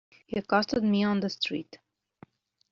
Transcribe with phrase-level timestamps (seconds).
[0.25, 1.77] He accosted me on the street.